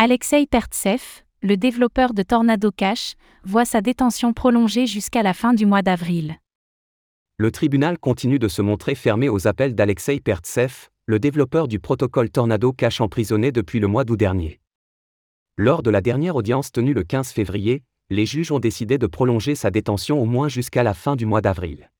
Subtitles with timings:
[0.00, 1.02] Alexei Pertsev,
[1.42, 6.36] le développeur de Tornado Cash, voit sa détention prolongée jusqu'à la fin du mois d'avril.
[7.36, 12.30] Le tribunal continue de se montrer fermé aux appels d'Alexei Pertsev, le développeur du protocole
[12.30, 14.60] Tornado Cash emprisonné depuis le mois d'août dernier.
[15.56, 19.56] Lors de la dernière audience tenue le 15 février, les juges ont décidé de prolonger
[19.56, 21.90] sa détention au moins jusqu'à la fin du mois d'avril.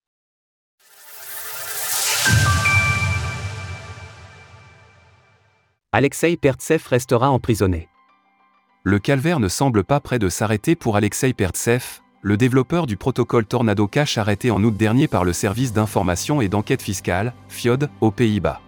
[5.98, 7.88] Alexei Pertsev restera emprisonné.
[8.84, 11.82] Le calvaire ne semble pas près de s'arrêter pour Alexei Pertsev,
[12.22, 16.48] le développeur du protocole Tornado Cash arrêté en août dernier par le service d'information et
[16.48, 18.60] d'enquête fiscale, FIOD, aux Pays-Bas.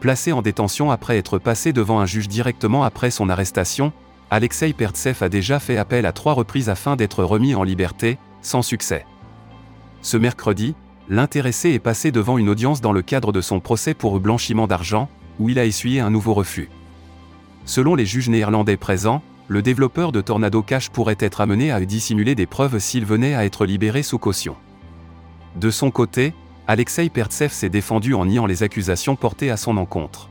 [0.00, 3.92] Placé en détention après être passé devant un juge directement après son arrestation,
[4.28, 8.62] Alexei Pertsev a déjà fait appel à trois reprises afin d'être remis en liberté, sans
[8.62, 9.06] succès.
[10.00, 10.74] Ce mercredi,
[11.08, 15.08] l'intéressé est passé devant une audience dans le cadre de son procès pour blanchiment d'argent,
[15.38, 16.68] où il a essuyé un nouveau refus.
[17.64, 22.34] Selon les juges néerlandais présents, le développeur de Tornado Cash pourrait être amené à dissimuler
[22.34, 24.56] des preuves s'il venait à être libéré sous caution.
[25.56, 26.32] De son côté,
[26.66, 30.28] Alexei Pertsev s'est défendu en niant les accusations portées à son encontre.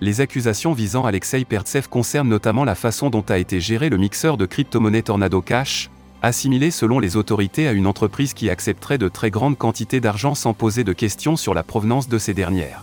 [0.00, 4.36] Les accusations visant Alexei Pertsev concernent notamment la façon dont a été géré le mixeur
[4.36, 5.90] de crypto-monnaie Tornado Cash,
[6.20, 10.52] assimilé selon les autorités à une entreprise qui accepterait de très grandes quantités d'argent sans
[10.52, 12.82] poser de questions sur la provenance de ces dernières.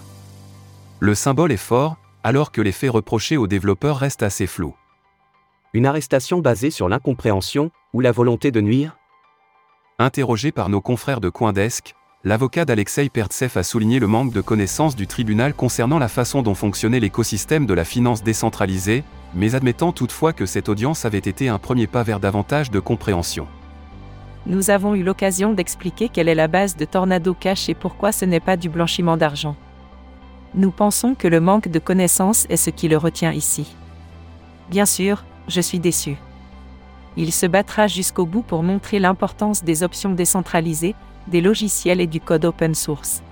[1.03, 4.73] Le symbole est fort, alors que les faits reprochés aux développeurs restent assez flous.
[5.73, 8.95] Une arrestation basée sur l'incompréhension ou la volonté de nuire?
[9.99, 14.95] Interrogé par nos confrères de Coindesk, l'avocat d'Alexei Pertsev a souligné le manque de connaissance
[14.95, 19.03] du tribunal concernant la façon dont fonctionnait l'écosystème de la finance décentralisée,
[19.35, 23.45] mais admettant toutefois que cette audience avait été un premier pas vers davantage de compréhension.
[24.45, 28.23] Nous avons eu l'occasion d'expliquer quelle est la base de Tornado Cash et pourquoi ce
[28.23, 29.57] n'est pas du blanchiment d'argent.
[30.55, 33.75] Nous pensons que le manque de connaissances est ce qui le retient ici.
[34.69, 36.17] Bien sûr, je suis déçu.
[37.17, 40.95] Il se battra jusqu'au bout pour montrer l'importance des options décentralisées,
[41.27, 43.23] des logiciels et du code open source.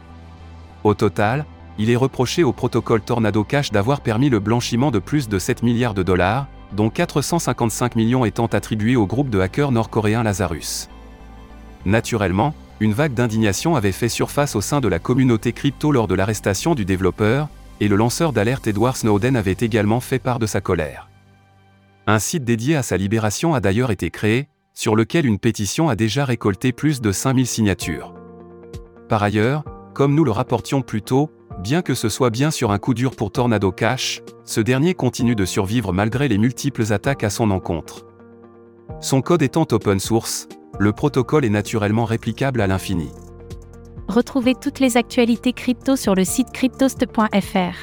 [0.83, 1.45] Au total,
[1.77, 5.63] il est reproché au protocole Tornado Cash d'avoir permis le blanchiment de plus de 7
[5.63, 10.89] milliards de dollars, dont 455 millions étant attribués au groupe de hackers nord-coréen Lazarus.
[11.85, 16.15] Naturellement, une vague d'indignation avait fait surface au sein de la communauté crypto lors de
[16.15, 17.47] l'arrestation du développeur,
[17.79, 21.07] et le lanceur d'alerte Edward Snowden avait également fait part de sa colère.
[22.07, 25.95] Un site dédié à sa libération a d'ailleurs été créé, sur lequel une pétition a
[25.95, 28.15] déjà récolté plus de 5000 signatures.
[29.09, 32.79] Par ailleurs, comme nous le rapportions plus tôt, bien que ce soit bien sur un
[32.79, 37.29] coup dur pour Tornado Cash, ce dernier continue de survivre malgré les multiples attaques à
[37.29, 38.07] son encontre.
[39.01, 40.47] Son code étant open source,
[40.81, 43.11] le protocole est naturellement réplicable à l'infini.
[44.07, 47.75] Retrouvez toutes les actualités crypto sur le site cryptost.fr.